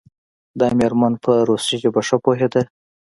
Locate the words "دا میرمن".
0.59-1.13